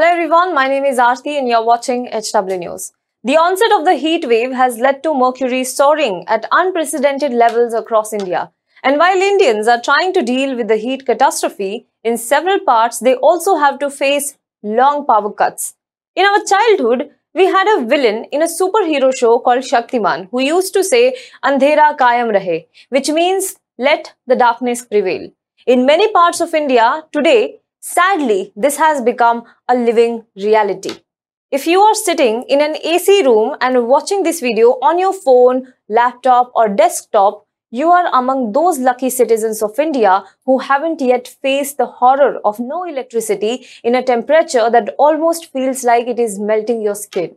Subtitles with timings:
[0.00, 2.90] Hello everyone, my name is Aarti and you're watching HW News.
[3.22, 8.14] The onset of the heat wave has led to mercury soaring at unprecedented levels across
[8.14, 8.50] India.
[8.82, 13.14] And while Indians are trying to deal with the heat catastrophe, in several parts they
[13.16, 15.74] also have to face long power cuts.
[16.16, 20.72] In our childhood, we had a villain in a superhero show called Shaktiman who used
[20.72, 21.14] to say
[21.44, 25.30] Andhera Kayam Rahe, which means let the darkness prevail.
[25.66, 31.00] In many parts of India today, sadly, this has become a living reality.
[31.50, 35.72] If you are sitting in an AC room and watching this video on your phone,
[35.88, 41.76] laptop or desktop, you are among those lucky citizens of India who haven't yet faced
[41.76, 46.82] the horror of no electricity in a temperature that almost feels like it is melting
[46.82, 47.36] your skin.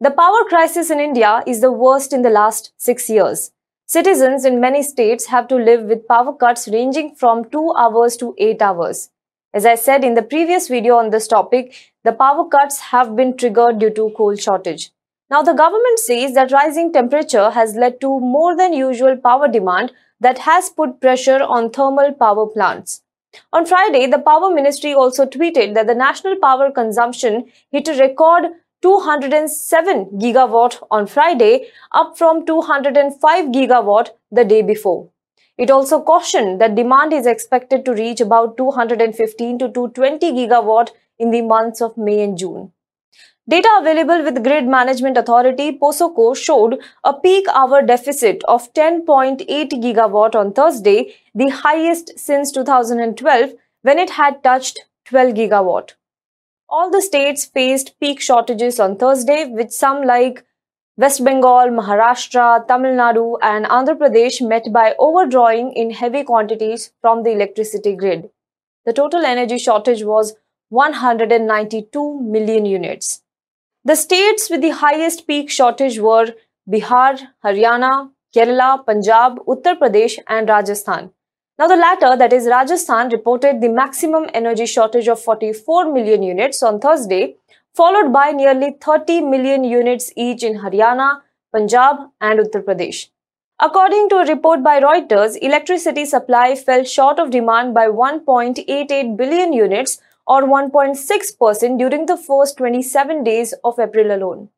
[0.00, 3.50] The power crisis in India is the worst in the last six years.
[3.86, 8.34] Citizens in many states have to live with power cuts ranging from 2 hours to
[8.36, 9.10] 8 hours.
[9.54, 13.36] As I said in the previous video on this topic, the power cuts have been
[13.36, 14.90] triggered due to coal shortage.
[15.30, 19.92] Now, the government says that rising temperature has led to more than usual power demand
[20.20, 23.02] that has put pressure on thermal power plants.
[23.52, 28.44] On Friday, the Power Ministry also tweeted that the national power consumption hit a record
[28.82, 35.08] 207 gigawatt on Friday, up from 205 gigawatt the day before.
[35.58, 41.30] It also cautioned that demand is expected to reach about 215 to 220 gigawatt in
[41.30, 42.72] the months of May and June.
[43.48, 50.34] Data available with Grid Management Authority POSOCO showed a peak hour deficit of 10.8 gigawatt
[50.34, 55.92] on Thursday, the highest since 2012 when it had touched 12 gigawatt.
[56.68, 60.44] All the states faced peak shortages on Thursday, with some like
[60.98, 67.22] West Bengal, Maharashtra, Tamil Nadu, and Andhra Pradesh met by overdrawing in heavy quantities from
[67.22, 68.30] the electricity grid.
[68.86, 70.36] The total energy shortage was
[70.70, 73.22] 192 million units.
[73.84, 76.34] The states with the highest peak shortage were
[76.66, 81.10] Bihar, Haryana, Kerala, Punjab, Uttar Pradesh, and Rajasthan.
[81.58, 86.62] Now, the latter, that is Rajasthan, reported the maximum energy shortage of 44 million units
[86.62, 87.36] on Thursday,
[87.74, 91.22] followed by nearly 30 million units each in Haryana,
[91.54, 93.08] Punjab, and Uttar Pradesh.
[93.58, 99.54] According to a report by Reuters, electricity supply fell short of demand by 1.88 billion
[99.54, 104.50] units or 1.6% during the first 27 days of April alone.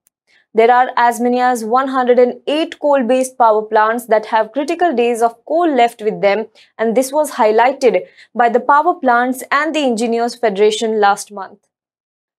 [0.55, 5.45] There are as many as 108 coal based power plants that have critical days of
[5.45, 6.47] coal left with them,
[6.79, 11.59] and this was highlighted by the Power Plants and the Engineers Federation last month.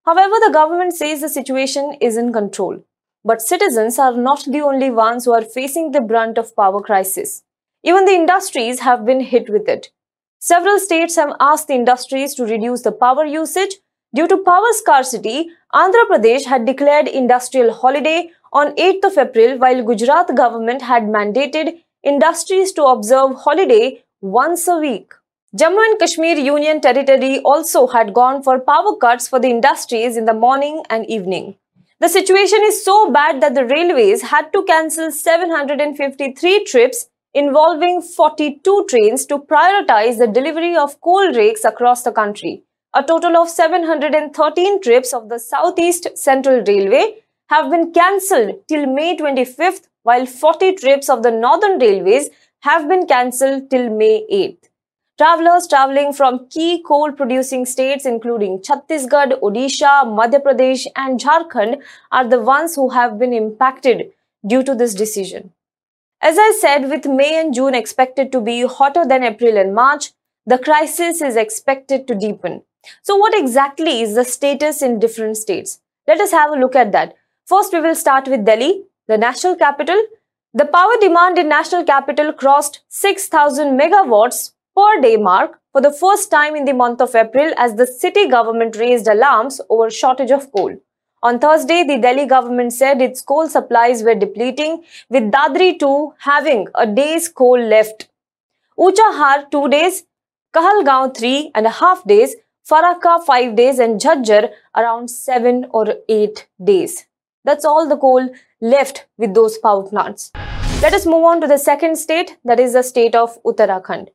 [0.05, 2.83] However, the government says the situation is in control.
[3.23, 7.43] But citizens are not the only ones who are facing the brunt of power crisis.
[7.83, 9.91] Even the industries have been hit with it.
[10.39, 13.75] Several states have asked the industries to reduce the power usage.
[14.15, 19.83] Due to power scarcity, Andhra Pradesh had declared industrial holiday on 8th of April while
[19.83, 25.13] Gujarat government had mandated industries to observe holiday once a week.
[25.55, 30.25] Jammu and Kashmir Union Territory also had gone for power cuts for the industries in
[30.25, 31.55] the morning and evening.
[31.99, 38.87] The situation is so bad that the railways had to cancel 753 trips involving 42
[38.89, 42.63] trains to prioritize the delivery of coal rakes across the country.
[42.91, 47.17] A total of 713 trips of the Southeast Central Railway
[47.49, 53.05] have been cancelled till May 25th, while 40 trips of the Northern Railways have been
[53.05, 54.69] cancelled till May 8th.
[55.19, 62.27] Travelers traveling from key coal producing states including Chhattisgarh, Odisha, Madhya Pradesh and Jharkhand are
[62.27, 64.13] the ones who have been impacted
[64.47, 65.53] due to this decision.
[66.21, 70.11] As I said, with May and June expected to be hotter than April and March,
[70.47, 72.63] the crisis is expected to deepen.
[73.03, 75.79] So what exactly is the status in different states?
[76.07, 77.15] Let us have a look at that.
[77.45, 80.01] First, we will start with Delhi, the national capital.
[80.53, 86.31] The power demand in national capital crossed 6000 megawatts per day mark for the first
[86.31, 90.51] time in the month of April as the city government raised alarms over shortage of
[90.51, 90.75] coal.
[91.21, 96.67] On Thursday, the Delhi government said its coal supplies were depleting, with Dadri 2 having
[96.75, 98.07] a day's coal left.
[98.77, 100.03] Unchahar 2 days,
[100.53, 102.35] Kahalgaon 3 and a half days,
[102.69, 107.07] Farakka 5 days and Jhajjar around 7 or 8 days.
[107.43, 108.29] That's all the coal
[108.61, 110.31] left with those power plants.
[110.83, 114.09] Let us move on to the second state, that is the state of Uttarakhand.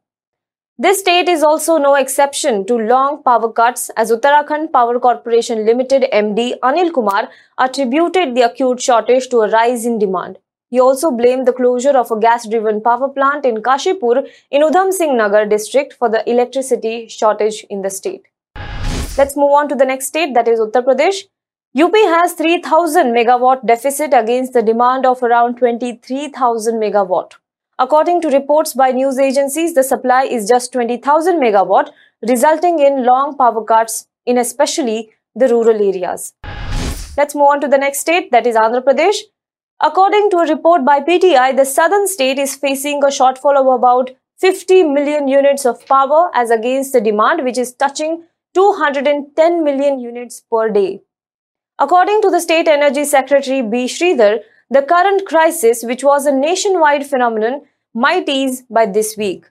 [0.79, 6.07] This state is also no exception to long power cuts as Uttarakhand Power Corporation Limited
[6.13, 10.39] MD Anil Kumar attributed the acute shortage to a rise in demand.
[10.71, 15.17] He also blamed the closure of a gas-driven power plant in Kashipur in Udham Singh
[15.17, 18.29] Nagar district for the electricity shortage in the state.
[19.17, 21.19] Let's move on to the next state that is Uttar Pradesh.
[21.81, 27.35] UP has 3000 megawatt deficit against the demand of around 23,000 megawatt.
[27.79, 31.91] According to reports by news agencies, the supply is just 20,000 megawatt,
[32.29, 36.35] resulting in long power cuts in especially the rural areas.
[37.17, 39.19] Let's move on to the next state that is Andhra Pradesh.
[39.81, 44.11] According to a report by PTI, the southern state is facing a shortfall of about
[44.39, 48.25] 50 million units of power as against the demand which is touching
[48.55, 51.01] 210 million units per day.
[51.79, 53.87] According to the State Energy Secretary B.
[53.87, 54.41] Sridhar,
[54.71, 57.63] the current crisis, which was a nationwide phenomenon,
[57.93, 59.45] might ease by this week.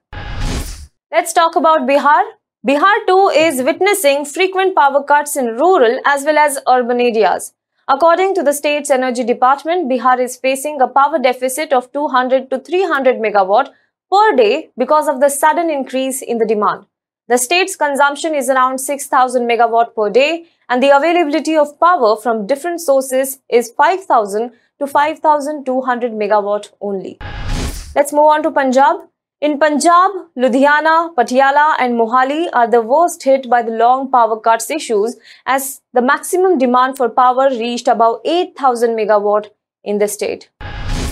[1.12, 2.24] Let's talk about Bihar.
[2.66, 7.54] Bihar too is witnessing frequent power cuts in rural as well as urban areas.
[7.90, 12.60] According to the state's energy department, Bihar is facing a power deficit of 200 to
[12.60, 13.70] 300 megawatt
[14.10, 16.86] per day because of the sudden increase in the demand.
[17.30, 22.46] The state's consumption is around 6000 megawatt per day and the availability of power from
[22.46, 27.18] different sources is 5000 to 5200 megawatt only.
[27.96, 29.08] Let's move on to Punjab.
[29.40, 34.70] In Punjab, Ludhiana, Patiala and Mohali are the worst hit by the long power cuts
[34.70, 35.16] issues
[35.46, 39.50] as the maximum demand for power reached about 8000 megawatt
[39.86, 40.50] in the state.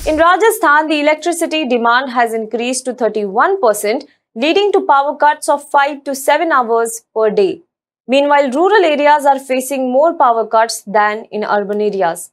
[0.06, 6.06] In Rajasthan, the electricity demand has increased to 31%, leading to power cuts of 5
[6.06, 7.62] to 7 hours per day.
[8.08, 12.32] Meanwhile, rural areas are facing more power cuts than in urban areas.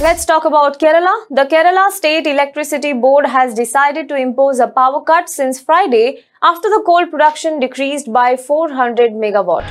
[0.00, 1.26] Let's talk about Kerala.
[1.30, 6.68] The Kerala State Electricity Board has decided to impose a power cut since Friday after
[6.68, 9.64] the coal production decreased by 400 megawatt.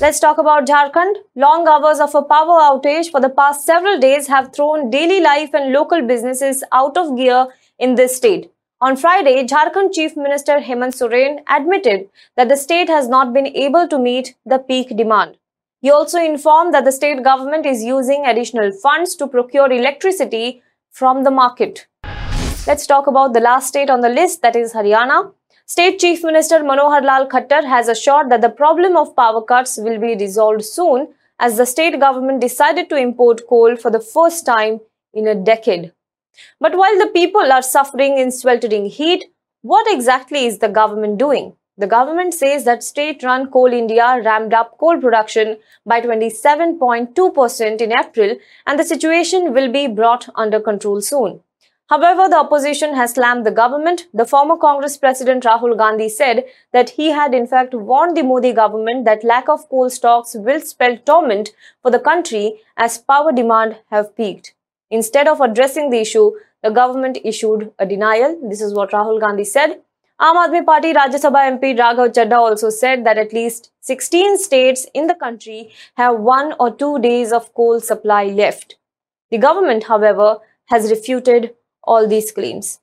[0.00, 1.16] Let's talk about Jharkhand.
[1.34, 5.52] Long hours of a power outage for the past several days have thrown daily life
[5.52, 7.48] and local businesses out of gear
[7.78, 8.52] in this state.
[8.80, 13.88] On Friday, Jharkhand Chief Minister Hemant Soren admitted that the state has not been able
[13.88, 15.36] to meet the peak demand.
[15.80, 21.24] He also informed that the state government is using additional funds to procure electricity from
[21.24, 21.88] the market.
[22.68, 25.32] Let's talk about the last state on the list that is Haryana.
[25.66, 29.98] State Chief Minister Manohar Lal Khattar has assured that the problem of power cuts will
[29.98, 31.08] be resolved soon
[31.40, 34.78] as the state government decided to import coal for the first time
[35.12, 35.90] in a decade.
[36.60, 39.24] But while the people are suffering in sweltering heat,
[39.62, 41.54] what exactly is the government doing?
[41.76, 48.36] The government says that state-run Coal India ramped up coal production by 27.2% in April
[48.66, 51.40] and the situation will be brought under control soon.
[51.88, 54.08] However, the opposition has slammed the government.
[54.12, 58.52] The former Congress President Rahul Gandhi said that he had in fact warned the Modi
[58.52, 61.50] government that lack of coal stocks will spell torment
[61.80, 64.54] for the country as power demand have peaked.
[64.90, 66.32] Instead of addressing the issue,
[66.62, 68.38] the government issued a denial.
[68.48, 69.80] This is what Rahul Gandhi said.
[70.20, 74.86] Aam Aadmi Party Rajya Sabha MP Raghav Chadha also said that at least 16 states
[74.92, 78.74] in the country have one or two days of coal supply left.
[79.30, 81.54] The government, however, has refuted
[81.84, 82.80] all these claims.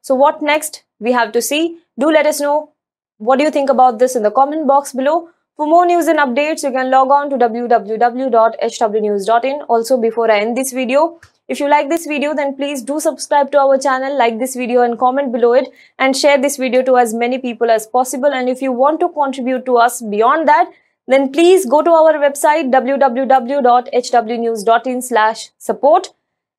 [0.00, 0.84] So what next?
[0.98, 1.80] We have to see.
[1.98, 2.72] Do let us know
[3.18, 5.28] what do you think about this in the comment box below.
[5.56, 9.62] For more news and updates, you can log on to www.hwnews.in.
[9.68, 11.20] Also, before I end this video,
[11.52, 14.80] if you like this video, then please do subscribe to our channel, like this video
[14.82, 15.68] and comment below it
[15.98, 18.32] and share this video to as many people as possible.
[18.32, 20.70] And if you want to contribute to us beyond that,
[21.06, 26.14] then please go to our website www.hwnews.in slash support.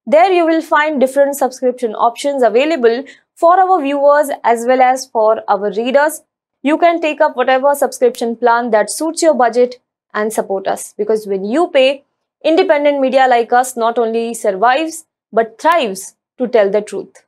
[0.05, 5.41] There you will find different subscription options available for our viewers as well as for
[5.47, 6.21] our readers.
[6.62, 9.79] You can take up whatever subscription plan that suits your budget
[10.13, 12.03] and support us because when you pay,
[12.43, 17.22] independent media like us not only survives but thrives to tell the truth.